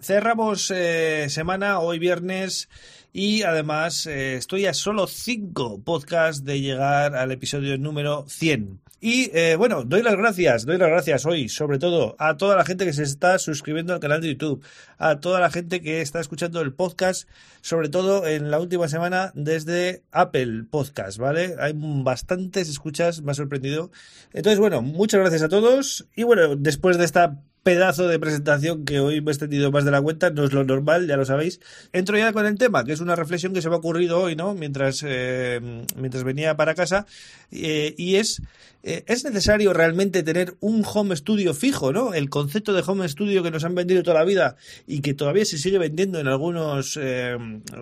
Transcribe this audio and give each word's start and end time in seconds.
cerramos 0.00 0.70
eh, 0.74 1.26
semana, 1.28 1.80
hoy 1.80 1.98
viernes, 1.98 2.68
y 3.12 3.42
además 3.42 4.06
eh, 4.06 4.36
estoy 4.36 4.66
a 4.66 4.74
solo 4.74 5.06
5 5.06 5.80
podcasts 5.82 6.44
de 6.44 6.60
llegar 6.60 7.14
al 7.16 7.32
episodio 7.32 7.78
número 7.78 8.26
100. 8.28 8.80
Y 9.00 9.30
eh, 9.34 9.56
bueno, 9.56 9.84
doy 9.84 10.02
las 10.02 10.16
gracias, 10.16 10.66
doy 10.66 10.78
las 10.78 10.88
gracias 10.88 11.26
hoy, 11.26 11.48
sobre 11.48 11.78
todo, 11.78 12.16
a 12.18 12.36
toda 12.36 12.56
la 12.56 12.64
gente 12.64 12.84
que 12.84 12.92
se 12.92 13.02
está 13.02 13.38
suscribiendo 13.38 13.92
al 13.92 14.00
canal 14.00 14.20
de 14.20 14.28
YouTube, 14.28 14.64
a 14.98 15.20
toda 15.20 15.38
la 15.38 15.50
gente 15.50 15.80
que 15.80 16.00
está 16.00 16.18
escuchando 16.18 16.60
el 16.60 16.72
podcast, 16.72 17.28
sobre 17.60 17.88
todo 17.88 18.26
en 18.26 18.50
la 18.50 18.58
última 18.58 18.88
semana 18.88 19.32
desde 19.34 20.02
Apple 20.12 20.64
Podcast, 20.70 21.18
¿vale? 21.18 21.56
Hay 21.58 21.72
bastantes 21.74 22.68
escuchas, 22.68 23.22
me 23.22 23.32
ha 23.32 23.34
sorprendido. 23.34 23.90
Entonces, 24.32 24.58
bueno, 24.58 24.82
muchas 24.82 25.20
gracias 25.20 25.42
a 25.42 25.48
todos. 25.48 26.06
Y 26.16 26.22
bueno, 26.22 26.56
después 26.56 26.98
de 26.98 27.04
esta 27.04 27.38
pedazo 27.66 28.06
de 28.06 28.20
presentación 28.20 28.84
que 28.84 29.00
hoy 29.00 29.20
me 29.20 29.32
he 29.32 29.32
extendido 29.32 29.72
más 29.72 29.84
de 29.84 29.90
la 29.90 30.00
cuenta, 30.00 30.30
no 30.30 30.44
es 30.44 30.52
lo 30.52 30.62
normal, 30.62 31.08
ya 31.08 31.16
lo 31.16 31.24
sabéis. 31.24 31.58
Entro 31.92 32.16
ya 32.16 32.32
con 32.32 32.46
el 32.46 32.56
tema, 32.58 32.84
que 32.84 32.92
es 32.92 33.00
una 33.00 33.16
reflexión 33.16 33.52
que 33.52 33.60
se 33.60 33.68
me 33.68 33.74
ha 33.74 33.78
ocurrido 33.78 34.20
hoy, 34.20 34.36
¿no? 34.36 34.54
Mientras, 34.54 35.04
eh, 35.04 35.84
mientras 35.96 36.22
venía 36.22 36.56
para 36.56 36.76
casa, 36.76 37.06
eh, 37.50 37.92
y 37.98 38.14
es, 38.14 38.40
eh, 38.84 39.02
¿es 39.08 39.24
necesario 39.24 39.72
realmente 39.72 40.22
tener 40.22 40.54
un 40.60 40.84
home 40.86 41.16
studio 41.16 41.54
fijo, 41.54 41.92
¿no? 41.92 42.14
El 42.14 42.30
concepto 42.30 42.72
de 42.72 42.84
home 42.86 43.08
studio 43.08 43.42
que 43.42 43.50
nos 43.50 43.64
han 43.64 43.74
vendido 43.74 44.04
toda 44.04 44.20
la 44.20 44.24
vida 44.24 44.54
y 44.86 45.00
que 45.00 45.14
todavía 45.14 45.44
se 45.44 45.58
sigue 45.58 45.78
vendiendo 45.78 46.20
en 46.20 46.28
algunos, 46.28 46.96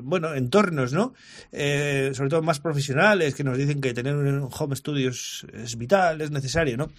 bueno, 0.03 0.35
entornos, 0.35 0.95
¿no? 0.95 1.13
sobre 1.53 2.31
todo 2.31 2.41
más 2.41 2.59
profesionales, 2.59 3.35
que 3.35 3.45
nos 3.45 3.59
dicen 3.59 3.83
que 3.83 3.93
tener 3.93 4.15
un 4.17 4.49
home 4.51 4.77
studio 4.77 5.11
es 5.11 5.77
vital, 5.77 6.23
es 6.23 6.31
necesario, 6.31 6.79
¿no? 6.79 6.91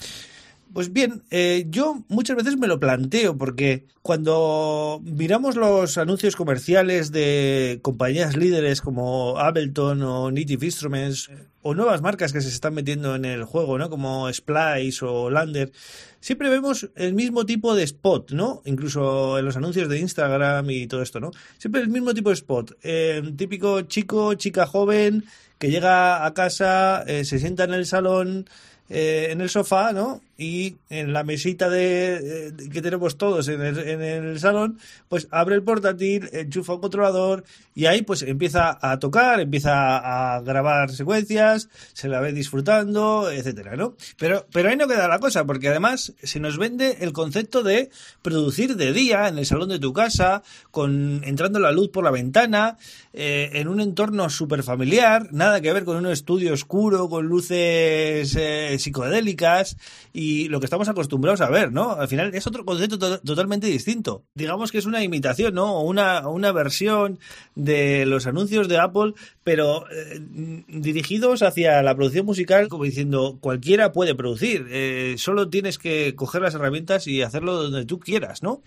Pues 0.74 0.92
bien, 0.92 1.24
eh, 1.32 1.68
yo 1.70 2.04
muchas 2.10 2.36
veces 2.36 2.58
me 2.58 2.68
lo 2.68 2.82
planteo 2.82 3.38
porque 3.38 3.86
cuando 4.02 5.02
miramos 5.04 5.56
los 5.56 5.98
anuncios 5.98 6.36
comerciales 6.36 7.14
de 7.14 7.80
compañías 7.82 8.36
líderes 8.36 8.82
como 8.82 9.40
Ableton 9.40 10.02
o 10.02 10.32
Native 10.32 10.66
Instruments 10.66 11.32
o 11.62 11.74
nuevas 11.74 12.02
marcas 12.02 12.34
que 12.34 12.42
se 12.42 12.50
están 12.50 12.74
metiendo 12.74 13.16
en 13.16 13.24
el 13.24 13.46
juego, 13.46 13.78
¿no? 13.78 13.90
Como 13.90 14.32
Splice 14.32 15.06
o 15.06 15.30
Lander, 15.30 15.72
siempre 16.20 16.50
vemos 16.50 16.90
el 16.96 17.14
mismo 17.14 17.46
tipo 17.46 17.74
de 17.74 17.84
spot, 17.84 18.32
¿no? 18.32 18.62
Incluso 18.66 19.40
en 19.40 19.46
los 19.46 19.56
anuncios 19.56 19.88
de 19.88 20.00
Instagram 20.00 20.70
y 20.70 20.88
todo 20.88 21.02
esto, 21.02 21.22
¿no? 21.22 21.32
Siempre 21.58 21.82
el 21.82 21.88
mismo 21.88 22.14
tipo 22.14 22.30
de 22.30 22.36
spot. 22.36 22.78
Eh, 22.84 23.24
típico 23.38 23.82
chico, 23.84 24.34
chica 24.34 24.66
joven 24.66 25.24
que 25.58 25.72
llega 25.72 26.26
a 26.26 26.34
casa, 26.34 27.04
eh, 27.08 27.24
se 27.24 27.40
sienta 27.40 27.64
en 27.64 27.74
el 27.74 27.86
salón, 27.86 28.50
en 28.90 29.40
el 29.40 29.50
sofá, 29.50 29.94
¿no? 29.94 30.22
Y 30.38 30.76
en 30.90 31.14
la 31.14 31.24
mesita 31.24 31.70
de, 31.70 32.54
que 32.72 32.82
tenemos 32.82 33.18
todos 33.18 33.48
en 33.48 33.62
el, 33.62 33.80
en 33.80 34.02
el, 34.02 34.40
salón, 34.40 34.80
pues 35.08 35.28
abre 35.32 35.56
el 35.56 35.64
portátil, 35.64 36.30
enchufa 36.34 36.74
un 36.74 36.82
controlador 36.82 37.46
y 37.74 37.86
ahí 37.86 38.02
pues 38.02 38.22
empieza 38.22 38.78
a 38.82 39.00
tocar, 39.00 39.40
empieza 39.40 40.36
a 40.36 40.42
grabar 40.42 40.92
secuencias, 40.92 41.70
se 41.94 42.10
la 42.10 42.20
ve 42.20 42.34
disfrutando, 42.34 43.32
etcétera, 43.32 43.76
¿no? 43.78 43.96
Pero, 44.18 44.46
pero 44.52 44.70
ahí 44.70 44.76
no 44.76 44.88
queda 44.88 45.08
la 45.08 45.20
cosa, 45.20 45.46
porque 45.46 45.70
además 45.70 46.14
se 46.22 46.40
nos 46.40 46.58
vende 46.58 46.98
el 47.00 47.14
concepto 47.14 47.64
de 47.64 47.90
producir 48.22 48.76
de 48.76 48.92
día 48.92 49.30
en 49.30 49.38
el 49.38 49.46
salón 49.46 49.70
de 49.70 49.80
tu 49.80 49.94
casa, 49.94 50.44
con 50.72 51.22
entrando 51.24 51.60
la 51.60 51.72
luz 51.72 51.90
por 51.90 52.04
la 52.04 52.12
ventana, 52.12 52.78
eh, 53.14 53.52
en 53.54 53.70
un 53.70 53.80
entorno 53.80 54.30
súper 54.30 54.64
familiar, 54.64 55.30
nada 55.32 55.62
que 55.62 55.72
ver 55.72 55.86
con 55.86 55.96
un 55.96 56.08
estudio 56.08 56.54
oscuro, 56.54 57.08
con 57.08 57.26
luces 57.28 58.36
eh, 58.36 58.76
psicodélicas 58.78 59.78
y 60.12 60.25
y 60.26 60.50
lo 60.50 60.60
que 60.60 60.66
estamos 60.66 60.90
acostumbrados 60.90 61.42
a 61.42 61.50
ver, 61.50 61.72
¿no? 61.72 61.92
Al 61.92 62.08
final 62.08 62.34
es 62.34 62.48
otro 62.48 62.66
concepto 62.66 63.20
totalmente 63.20 63.68
distinto. 63.68 64.24
Digamos 64.34 64.72
que 64.72 64.80
es 64.80 64.86
una 64.86 65.04
imitación, 65.04 65.54
¿no? 65.54 65.76
O 65.78 65.82
una, 65.82 66.28
una 66.28 66.52
versión 66.52 67.20
de 67.54 68.08
los 68.08 68.26
anuncios 68.26 68.68
de 68.68 68.80
Apple, 68.80 69.14
pero 69.44 69.86
eh, 69.92 70.20
dirigidos 70.68 71.44
hacia 71.44 71.84
la 71.84 71.96
producción 71.96 72.26
musical, 72.26 72.70
como 72.70 72.86
diciendo, 72.86 73.38
cualquiera 73.40 73.92
puede 73.92 74.16
producir, 74.16 74.66
eh, 74.72 75.14
solo 75.20 75.50
tienes 75.50 75.78
que 75.78 76.16
coger 76.16 76.42
las 76.42 76.56
herramientas 76.56 77.06
y 77.06 77.22
hacerlo 77.22 77.62
donde 77.62 77.86
tú 77.86 78.00
quieras, 78.00 78.42
¿no? 78.42 78.64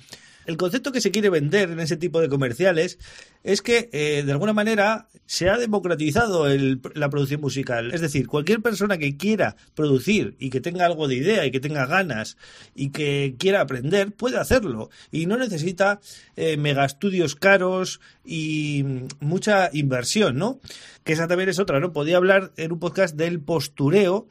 El 0.49 0.57
concepto 0.57 0.93
que 0.93 1.03
se 1.03 1.11
quiere 1.11 1.29
vender 1.29 1.71
en 1.71 1.79
ese 1.79 1.99
tipo 1.99 2.23
de 2.23 2.31
comerciales 2.31 2.99
es 3.45 3.61
que, 3.61 3.91
eh, 3.93 4.23
de 4.25 4.33
alguna 4.33 4.55
manera, 4.55 5.07
se 5.27 5.51
ha 5.51 5.59
democratizado 5.59 6.47
la 6.95 7.11
producción 7.11 7.43
musical. 7.43 7.93
Es 7.93 8.01
decir, 8.01 8.27
cualquier 8.27 8.63
persona 8.63 8.97
que 8.97 9.19
quiera 9.19 9.57
producir 9.75 10.37
y 10.39 10.49
que 10.49 10.63
tenga 10.63 10.87
algo 10.87 11.07
de 11.07 11.17
idea 11.17 11.45
y 11.45 11.51
que 11.51 11.61
tenga 11.61 11.85
ganas 11.85 12.39
y 12.75 12.91
que 12.91 13.37
quiera 13.39 13.61
aprender, 13.61 14.13
puede 14.13 14.39
hacerlo. 14.39 14.89
Y 15.13 15.27
no 15.27 15.37
necesita 15.37 16.01
eh, 16.35 16.57
mega 16.57 16.87
estudios 16.87 17.35
caros 17.35 18.01
y 18.25 18.87
mucha 19.21 19.69
inversión, 19.75 20.39
¿no? 20.39 20.61
Que 21.05 21.13
esa 21.13 21.29
también 21.29 21.51
es 21.51 21.59
otra, 21.59 21.79
¿no? 21.79 21.93
Podía 21.93 22.17
hablar 22.17 22.53
en 22.57 22.73
un 22.73 22.79
podcast 22.79 23.15
del 23.17 23.39
postureo 23.41 24.29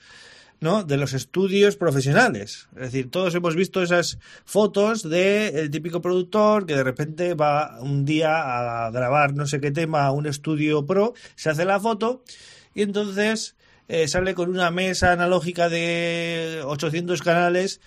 ¿no? 0.59 0.83
de 0.83 0.97
los 0.97 1.13
estudios 1.13 1.75
profesionales. 1.75 2.67
Es 2.75 2.81
decir, 2.81 3.11
todos 3.11 3.35
hemos 3.35 3.55
visto 3.55 3.81
esas 3.81 4.17
fotos 4.45 5.07
del 5.07 5.69
típico 5.69 6.01
productor 6.01 6.65
que 6.65 6.75
de 6.75 6.83
repente 6.83 7.33
va 7.33 7.79
un 7.81 8.05
día 8.05 8.85
a 8.85 8.91
grabar 8.91 9.33
no 9.33 9.45
sé 9.45 9.59
qué 9.59 9.71
tema 9.71 10.05
a 10.05 10.11
un 10.11 10.25
estudio 10.25 10.85
pro, 10.85 11.13
se 11.35 11.49
hace 11.49 11.65
la 11.65 11.79
foto 11.79 12.23
y 12.73 12.81
entonces 12.81 13.55
eh, 13.87 14.07
sale 14.07 14.33
con 14.33 14.49
una 14.49 14.71
mesa 14.71 15.11
analógica 15.11 15.69
de 15.69 16.61
800 16.65 17.21
canales 17.21 17.79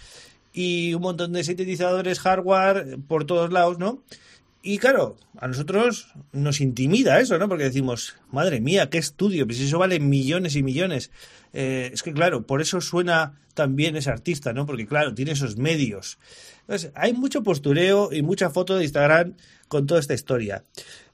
y 0.53 0.95
un 0.95 1.03
montón 1.03 1.33
de 1.33 1.45
sintetizadores 1.45 2.21
hardware 2.21 2.99
por 3.07 3.25
todos 3.25 3.53
lados, 3.53 3.79
¿no? 3.79 4.03
Y 4.63 4.79
claro, 4.79 5.17
a 5.39 5.49
nosotros 5.49 6.13
nos 6.33 6.61
intimida 6.61 7.19
eso, 7.21 7.39
¿no? 7.39 7.49
Porque 7.49 7.65
decimos, 7.65 8.17
madre 8.31 8.61
mía, 8.61 8.91
qué 8.91 8.99
estudio, 8.99 9.47
pues 9.47 9.59
eso 9.61 9.79
vale 9.79 10.01
millones 10.01 10.55
y 10.55 10.63
millones. 10.63 11.11
Eh, 11.55 11.91
es 11.95 12.03
que 12.03 12.13
claro, 12.13 12.47
por 12.47 12.61
eso 12.61 12.81
suena 12.83 13.41
tan 13.55 13.75
bien 13.75 13.97
ese 13.97 14.11
artista, 14.11 14.53
¿no? 14.53 14.67
Porque 14.67 14.87
claro, 14.87 15.15
tiene 15.15 15.33
esos 15.33 15.57
medios. 15.57 16.19
Entonces, 16.61 16.93
hay 16.95 17.15
mucho 17.15 17.43
postureo 17.43 18.13
y 18.13 18.23
mucha 18.23 18.51
foto 18.51 18.77
de 18.77 18.85
Instagram 18.85 19.35
con 19.69 19.87
toda 19.87 19.99
esta 19.99 20.15
historia. 20.15 20.65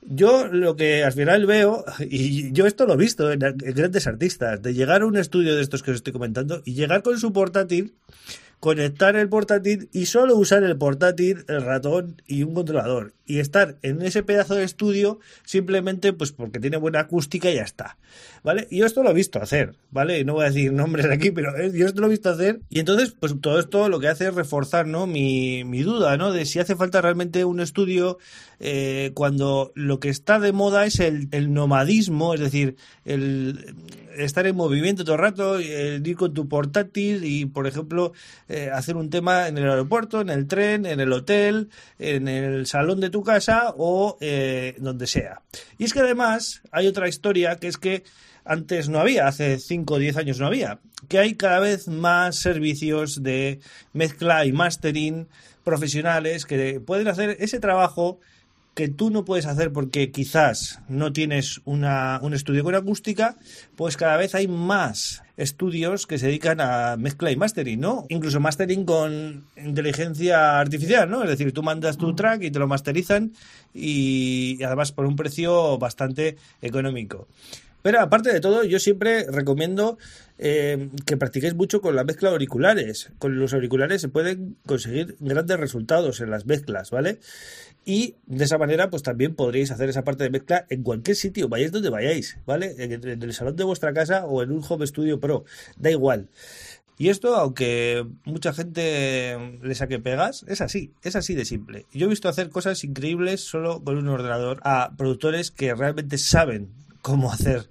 Yo 0.02 0.48
lo 0.48 0.74
que 0.74 1.04
al 1.04 1.12
final 1.12 1.46
veo, 1.46 1.84
y 2.00 2.50
yo 2.52 2.66
esto 2.66 2.84
lo 2.84 2.94
he 2.94 2.98
visto 2.98 3.30
en, 3.30 3.44
en 3.44 3.56
grandes 3.56 4.08
artistas, 4.08 4.60
de 4.60 4.74
llegar 4.74 5.02
a 5.02 5.06
un 5.06 5.16
estudio 5.16 5.54
de 5.54 5.62
estos 5.62 5.84
que 5.84 5.92
os 5.92 5.98
estoy 5.98 6.12
comentando 6.12 6.62
y 6.64 6.74
llegar 6.74 7.04
con 7.04 7.18
su 7.20 7.32
portátil 7.32 7.94
conectar 8.60 9.16
el 9.16 9.28
portátil 9.28 9.88
y 9.92 10.06
solo 10.06 10.36
usar 10.36 10.62
el 10.62 10.76
portátil, 10.76 11.44
el 11.48 11.62
ratón 11.62 12.22
y 12.26 12.42
un 12.42 12.54
controlador. 12.54 13.12
Y 13.26 13.40
estar 13.40 13.76
en 13.82 14.02
ese 14.02 14.22
pedazo 14.22 14.54
de 14.54 14.64
estudio 14.64 15.18
simplemente 15.44 16.12
pues 16.12 16.32
porque 16.32 16.60
tiene 16.60 16.76
buena 16.76 17.00
acústica 17.00 17.50
y 17.50 17.56
ya 17.56 17.62
está. 17.62 17.98
¿Vale? 18.42 18.68
Y 18.70 18.78
yo 18.78 18.86
esto 18.86 19.02
lo 19.02 19.10
he 19.10 19.14
visto 19.14 19.42
hacer, 19.42 19.74
¿vale? 19.90 20.24
No 20.24 20.34
voy 20.34 20.44
a 20.44 20.48
decir 20.48 20.72
nombres 20.72 21.06
aquí, 21.06 21.32
pero 21.32 21.52
yo 21.68 21.86
esto 21.86 22.00
lo 22.00 22.06
he 22.06 22.10
visto 22.10 22.30
hacer. 22.30 22.60
Y 22.70 22.78
entonces, 22.78 23.14
pues 23.18 23.34
todo 23.40 23.58
esto 23.58 23.88
lo 23.88 23.98
que 23.98 24.08
hace 24.08 24.28
es 24.28 24.34
reforzar, 24.34 24.86
¿no? 24.86 25.06
Mi, 25.06 25.64
mi 25.64 25.82
duda, 25.82 26.16
¿no? 26.16 26.32
De 26.32 26.44
si 26.44 26.60
hace 26.60 26.76
falta 26.76 27.00
realmente 27.00 27.44
un 27.44 27.60
estudio 27.60 28.18
eh, 28.60 29.10
cuando 29.14 29.72
lo 29.74 29.98
que 29.98 30.08
está 30.08 30.38
de 30.38 30.52
moda 30.52 30.86
es 30.86 31.00
el, 31.00 31.28
el 31.32 31.52
nomadismo, 31.52 32.34
es 32.34 32.40
decir, 32.40 32.76
el 33.04 33.74
estar 34.16 34.46
en 34.46 34.56
movimiento 34.56 35.04
todo 35.04 35.16
el 35.16 35.20
rato, 35.20 35.58
el 35.58 36.06
ir 36.06 36.16
con 36.16 36.34
tu 36.34 36.48
portátil 36.48 37.24
y, 37.24 37.46
por 37.46 37.66
ejemplo, 37.66 38.12
eh, 38.48 38.70
hacer 38.72 38.96
un 38.96 39.10
tema 39.10 39.48
en 39.48 39.58
el 39.58 39.68
aeropuerto, 39.68 40.20
en 40.20 40.30
el 40.30 40.46
tren, 40.46 40.86
en 40.86 41.00
el 41.00 41.12
hotel, 41.12 41.68
en 41.98 42.28
el 42.28 42.66
salón 42.66 43.00
de 43.00 43.10
tu 43.10 43.22
casa 43.22 43.74
o 43.76 44.16
eh, 44.20 44.74
donde 44.78 45.06
sea. 45.06 45.42
Y 45.78 45.84
es 45.84 45.92
que 45.92 46.00
además 46.00 46.62
hay 46.70 46.86
otra 46.86 47.08
historia 47.08 47.56
que 47.56 47.68
es 47.68 47.76
que 47.76 48.04
antes 48.44 48.88
no 48.88 49.00
había, 49.00 49.26
hace 49.26 49.58
5 49.58 49.94
o 49.94 49.98
10 49.98 50.16
años 50.16 50.38
no 50.38 50.46
había, 50.46 50.78
que 51.08 51.18
hay 51.18 51.34
cada 51.34 51.58
vez 51.58 51.88
más 51.88 52.36
servicios 52.36 53.22
de 53.22 53.60
mezcla 53.92 54.44
y 54.46 54.52
mastering 54.52 55.26
profesionales 55.64 56.46
que 56.46 56.80
pueden 56.80 57.08
hacer 57.08 57.36
ese 57.40 57.58
trabajo 57.58 58.20
que 58.76 58.88
tú 58.88 59.08
no 59.08 59.24
puedes 59.24 59.46
hacer 59.46 59.72
porque 59.72 60.12
quizás 60.12 60.80
no 60.86 61.10
tienes 61.10 61.62
una, 61.64 62.20
un 62.22 62.34
estudio 62.34 62.62
con 62.62 62.74
acústica, 62.74 63.36
pues 63.74 63.96
cada 63.96 64.18
vez 64.18 64.34
hay 64.34 64.48
más 64.48 65.22
estudios 65.38 66.06
que 66.06 66.18
se 66.18 66.26
dedican 66.26 66.60
a 66.60 66.98
mezcla 66.98 67.30
y 67.30 67.36
mastering, 67.36 67.80
¿no? 67.80 68.04
Incluso 68.10 68.38
mastering 68.38 68.84
con 68.84 69.46
inteligencia 69.56 70.60
artificial, 70.60 71.08
¿no? 71.08 71.22
Es 71.22 71.30
decir, 71.30 71.52
tú 71.52 71.62
mandas 71.62 71.96
tu 71.96 72.14
track 72.14 72.42
y 72.42 72.50
te 72.50 72.58
lo 72.58 72.68
masterizan 72.68 73.32
y 73.72 74.62
además 74.62 74.92
por 74.92 75.06
un 75.06 75.16
precio 75.16 75.78
bastante 75.78 76.36
económico. 76.60 77.28
Pero 77.86 78.00
aparte 78.00 78.32
de 78.32 78.40
todo, 78.40 78.64
yo 78.64 78.80
siempre 78.80 79.26
recomiendo 79.30 79.96
eh, 80.40 80.88
que 81.06 81.16
practiquéis 81.16 81.54
mucho 81.54 81.80
con 81.80 81.94
la 81.94 82.02
mezcla 82.02 82.30
de 82.30 82.32
auriculares. 82.32 83.12
Con 83.20 83.38
los 83.38 83.54
auriculares 83.54 84.00
se 84.00 84.08
pueden 84.08 84.56
conseguir 84.66 85.14
grandes 85.20 85.60
resultados 85.60 86.20
en 86.20 86.30
las 86.30 86.46
mezclas, 86.46 86.90
¿vale? 86.90 87.20
Y 87.84 88.16
de 88.26 88.44
esa 88.44 88.58
manera, 88.58 88.90
pues 88.90 89.04
también 89.04 89.36
podréis 89.36 89.70
hacer 89.70 89.88
esa 89.88 90.02
parte 90.02 90.24
de 90.24 90.30
mezcla 90.30 90.66
en 90.68 90.82
cualquier 90.82 91.16
sitio, 91.16 91.48
vayáis 91.48 91.70
donde 91.70 91.90
vayáis, 91.90 92.38
¿vale? 92.44 92.74
En 92.76 93.22
el 93.22 93.32
salón 93.32 93.54
de 93.54 93.62
vuestra 93.62 93.92
casa 93.92 94.26
o 94.26 94.42
en 94.42 94.50
un 94.50 94.64
Home 94.68 94.84
Studio 94.84 95.20
Pro, 95.20 95.44
da 95.76 95.92
igual. 95.92 96.28
Y 96.98 97.10
esto, 97.10 97.36
aunque 97.36 98.04
mucha 98.24 98.52
gente 98.52 99.58
le 99.62 99.74
saque 99.76 100.00
pegas, 100.00 100.44
es 100.48 100.60
así, 100.60 100.90
es 101.04 101.14
así 101.14 101.36
de 101.36 101.44
simple. 101.44 101.86
Yo 101.92 102.06
he 102.06 102.10
visto 102.10 102.28
hacer 102.28 102.50
cosas 102.50 102.82
increíbles 102.82 103.42
solo 103.42 103.84
con 103.84 103.96
un 103.96 104.08
ordenador 104.08 104.58
a 104.64 104.90
productores 104.96 105.52
que 105.52 105.72
realmente 105.72 106.18
saben 106.18 106.85
cómo 107.06 107.30
hacer 107.30 107.68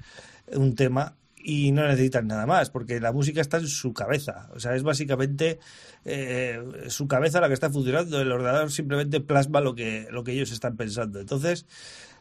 un 0.53 0.75
tema 0.75 1.17
y 1.37 1.73
no 1.73 1.85
necesitan 1.85 2.25
nada 2.25 2.45
más, 2.45 2.69
porque 2.69 3.01
la 3.01 3.11
música 3.11 3.41
está 3.41 3.57
en 3.57 3.67
su 3.67 3.91
cabeza. 3.91 4.49
O 4.55 4.61
sea, 4.61 4.77
es 4.77 4.83
básicamente 4.83 5.59
eh, 6.05 6.63
su 6.87 7.09
cabeza 7.09 7.41
la 7.41 7.49
que 7.49 7.53
está 7.53 7.69
funcionando. 7.69 8.21
El 8.21 8.31
ordenador 8.31 8.71
simplemente 8.71 9.19
plasma 9.19 9.59
lo 9.59 9.75
que, 9.75 10.07
lo 10.09 10.23
que 10.23 10.31
ellos 10.31 10.53
están 10.53 10.77
pensando. 10.77 11.19
Entonces, 11.19 11.65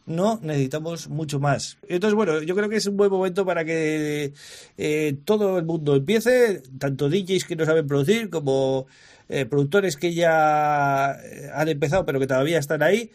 no 0.07 0.41
necesitamos 0.43 1.09
mucho 1.09 1.39
más. 1.39 1.79
Entonces, 1.87 2.17
bueno, 2.17 2.43
yo 2.43 2.57
creo 2.57 2.69
que 2.69 2.77
es 2.77 2.87
un 2.87 2.97
buen 2.97 3.13
momento 3.13 3.47
para 3.47 3.65
que 3.65 4.33
eh, 4.77 5.17
todo 5.25 5.57
el 5.59 5.65
mundo 5.65 5.95
empiece, 5.95 6.65
tanto 6.81 7.09
DJs 7.09 7.45
que 7.45 7.55
no 7.55 7.65
saben 7.65 7.87
producir 7.87 8.29
como 8.29 8.87
eh, 9.29 9.47
productores 9.47 9.97
que 9.97 10.15
ya 10.15 11.13
eh, 11.13 11.49
han 11.55 11.69
empezado 11.69 12.05
pero 12.05 12.19
que 12.19 12.27
todavía 12.27 12.59
están 12.59 12.83
ahí. 12.83 13.13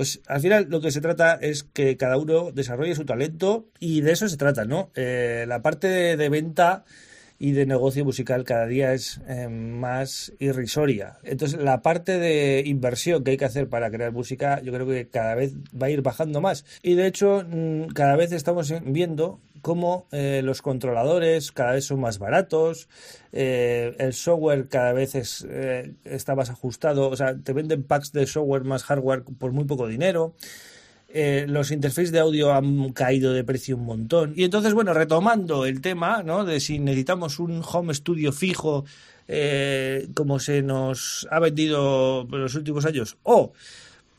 Pues 0.00 0.22
al 0.28 0.40
final 0.40 0.68
lo 0.70 0.80
que 0.80 0.92
se 0.92 1.02
trata 1.02 1.34
es 1.34 1.62
que 1.62 1.98
cada 1.98 2.16
uno 2.16 2.52
desarrolle 2.52 2.94
su 2.94 3.04
talento 3.04 3.68
y 3.80 4.00
de 4.00 4.12
eso 4.12 4.30
se 4.30 4.38
trata, 4.38 4.64
¿no? 4.64 4.90
la 4.96 5.60
parte 5.60 6.16
de 6.16 6.28
venta 6.30 6.86
y 7.38 7.52
de 7.52 7.66
negocio 7.66 8.02
musical 8.02 8.44
cada 8.44 8.64
día 8.66 8.94
es 8.94 9.20
eh, 9.28 9.48
más 9.48 10.32
irrisoria. 10.38 11.18
Entonces, 11.22 11.60
la 11.60 11.82
parte 11.82 12.18
de 12.18 12.62
inversión 12.64 13.24
que 13.24 13.32
hay 13.32 13.36
que 13.36 13.44
hacer 13.44 13.68
para 13.68 13.90
crear 13.90 14.12
música, 14.12 14.62
yo 14.62 14.72
creo 14.72 14.86
que 14.86 15.08
cada 15.08 15.34
vez 15.34 15.54
va 15.70 15.88
a 15.88 15.90
ir 15.90 16.00
bajando 16.00 16.40
más. 16.40 16.64
Y 16.82 16.94
de 16.94 17.06
hecho, 17.06 17.44
mm, 17.46 17.88
cada 17.88 18.16
vez 18.16 18.32
estamos 18.32 18.72
viendo 18.86 19.38
cómo 19.60 20.06
eh, 20.12 20.42
los 20.44 20.62
controladores 20.62 21.52
cada 21.52 21.72
vez 21.72 21.84
son 21.84 22.00
más 22.00 22.18
baratos, 22.18 22.88
eh, 23.32 23.94
el 23.98 24.12
software 24.12 24.68
cada 24.68 24.92
vez 24.92 25.14
es, 25.14 25.46
está 26.04 26.34
más 26.34 26.50
ajustado, 26.50 27.08
o 27.08 27.16
sea, 27.16 27.36
te 27.36 27.52
venden 27.52 27.82
packs 27.82 28.12
de 28.12 28.26
software 28.26 28.64
más 28.64 28.84
hardware 28.84 29.24
por 29.38 29.52
muy 29.52 29.64
poco 29.64 29.86
dinero. 29.86 30.34
Eh, 31.12 31.46
los 31.48 31.72
interfaces 31.72 32.12
de 32.12 32.20
audio 32.20 32.52
han 32.52 32.92
caído 32.92 33.32
de 33.32 33.42
precio 33.42 33.76
un 33.76 33.84
montón. 33.84 34.32
Y 34.36 34.44
entonces, 34.44 34.74
bueno, 34.74 34.94
retomando 34.94 35.66
el 35.66 35.80
tema, 35.80 36.22
¿no? 36.22 36.44
De 36.44 36.60
si 36.60 36.78
necesitamos 36.78 37.40
un 37.40 37.62
home 37.68 37.92
studio 37.94 38.30
fijo, 38.32 38.84
eh, 39.26 40.08
como 40.14 40.38
se 40.38 40.62
nos 40.62 41.26
ha 41.30 41.40
vendido 41.40 42.28
en 42.32 42.40
los 42.40 42.54
últimos 42.54 42.84
años, 42.86 43.16
o 43.24 43.52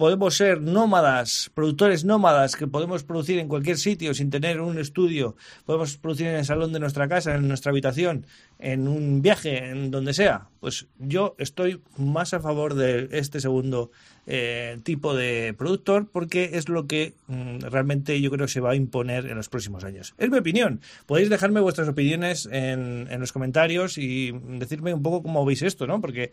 podemos 0.01 0.35
ser 0.35 0.61
nómadas, 0.61 1.51
productores 1.53 2.05
nómadas, 2.05 2.55
que 2.55 2.65
podemos 2.65 3.03
producir 3.03 3.37
en 3.37 3.47
cualquier 3.47 3.77
sitio 3.77 4.15
sin 4.15 4.31
tener 4.31 4.59
un 4.59 4.79
estudio, 4.79 5.35
podemos 5.63 5.95
producir 5.97 6.25
en 6.25 6.37
el 6.37 6.43
salón 6.45 6.73
de 6.73 6.79
nuestra 6.79 7.07
casa, 7.07 7.35
en 7.35 7.47
nuestra 7.47 7.69
habitación, 7.69 8.25
en 8.57 8.87
un 8.87 9.21
viaje, 9.21 9.69
en 9.69 9.91
donde 9.91 10.15
sea. 10.15 10.47
Pues 10.59 10.87
yo 10.97 11.35
estoy 11.37 11.83
más 11.97 12.33
a 12.33 12.39
favor 12.39 12.73
de 12.73 13.09
este 13.11 13.39
segundo 13.39 13.91
eh, 14.25 14.79
tipo 14.81 15.15
de 15.15 15.53
productor 15.55 16.07
porque 16.11 16.51
es 16.53 16.67
lo 16.67 16.87
que 16.87 17.13
mm, 17.27 17.59
realmente 17.59 18.19
yo 18.21 18.31
creo 18.31 18.47
se 18.47 18.59
va 18.59 18.71
a 18.71 18.75
imponer 18.75 19.27
en 19.27 19.35
los 19.35 19.49
próximos 19.49 19.83
años. 19.83 20.15
Es 20.17 20.31
mi 20.31 20.39
opinión. 20.39 20.81
Podéis 21.05 21.29
dejarme 21.29 21.61
vuestras 21.61 21.87
opiniones 21.87 22.49
en 22.51 23.19
los 23.19 23.31
comentarios 23.31 23.99
y 23.99 24.31
decirme 24.31 24.95
un 24.95 25.03
poco 25.03 25.21
cómo 25.21 25.45
veis 25.45 25.61
esto, 25.61 25.85
¿no? 25.85 26.01
Porque 26.01 26.31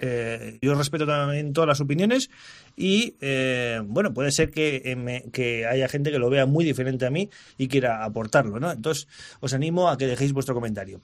eh, 0.00 0.58
yo 0.62 0.74
respeto 0.74 1.06
también 1.06 1.52
todas 1.52 1.68
las 1.68 1.80
opiniones 1.80 2.30
y 2.76 3.16
eh, 3.20 3.80
bueno, 3.84 4.14
puede 4.14 4.32
ser 4.32 4.50
que, 4.50 5.20
que, 5.32 5.66
haya 5.66 5.88
gente 5.88 6.10
que 6.10 6.18
lo 6.18 6.30
vea 6.30 6.46
muy 6.46 6.64
diferente 6.64 7.06
a 7.06 7.10
mí 7.10 7.28
y 7.58 7.68
quiera 7.68 8.04
aportarlo, 8.04 8.58
¿no? 8.58 8.72
Entonces 8.72 9.08
os 9.40 9.52
animo 9.52 9.88
a 9.88 9.98
que 9.98 10.06
dejéis 10.06 10.32
vuestro 10.32 10.54
comentario. 10.54 11.02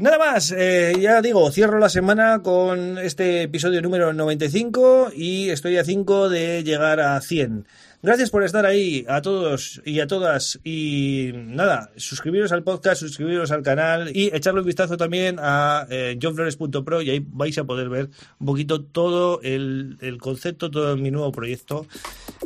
Nada 0.00 0.16
más, 0.16 0.54
eh, 0.56 0.94
ya 1.00 1.20
digo, 1.20 1.50
cierro 1.50 1.80
la 1.80 1.88
semana 1.88 2.40
con 2.44 2.98
este 2.98 3.42
episodio 3.42 3.82
número 3.82 4.12
95 4.12 5.10
y 5.12 5.50
estoy 5.50 5.76
a 5.76 5.82
5 5.82 6.28
de 6.28 6.62
llegar 6.62 7.00
a 7.00 7.20
100. 7.20 7.66
Gracias 8.00 8.30
por 8.30 8.44
estar 8.44 8.64
ahí 8.64 9.04
a 9.08 9.22
todos 9.22 9.82
y 9.84 9.98
a 9.98 10.06
todas. 10.06 10.60
Y 10.62 11.32
nada, 11.34 11.90
suscribiros 11.96 12.52
al 12.52 12.62
podcast, 12.62 13.00
suscribiros 13.00 13.50
al 13.50 13.64
canal 13.64 14.16
y 14.16 14.32
echarle 14.32 14.60
un 14.60 14.66
vistazo 14.66 14.96
también 14.96 15.38
a 15.40 15.84
eh, 15.90 16.16
johnflores.pro 16.22 17.02
y 17.02 17.10
ahí 17.10 17.26
vais 17.28 17.58
a 17.58 17.64
poder 17.64 17.88
ver 17.88 18.08
un 18.38 18.46
poquito 18.46 18.84
todo 18.84 19.40
el, 19.42 19.98
concepto, 20.20 20.70
todo 20.70 20.96
mi 20.96 21.10
nuevo 21.10 21.32
proyecto. 21.32 21.88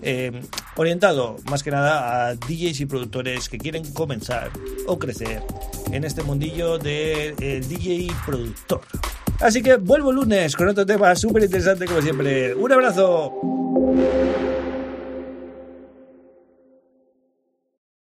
Eh, 0.03 0.33
orientado 0.77 1.37
más 1.49 1.63
que 1.63 1.71
nada 1.71 2.27
a 2.27 2.35
DJs 2.35 2.81
y 2.81 2.87
productores 2.87 3.49
que 3.49 3.57
quieren 3.57 3.85
comenzar 3.93 4.51
o 4.87 4.99
crecer 4.99 5.43
en 5.93 6.05
este 6.05 6.23
mundillo 6.23 6.79
de 6.79 7.35
eh, 7.39 7.61
DJ 7.61 8.09
productor. 8.27 8.81
Así 9.41 9.63
que 9.63 9.77
vuelvo 9.77 10.13
lunes 10.13 10.57
con 10.57 10.69
otro 10.69 10.85
tema 10.85 11.15
súper 11.15 11.45
interesante 11.45 11.87
como 11.87 12.03
siempre. 12.03 12.55
Un 12.55 12.73
abrazo. 12.73 13.33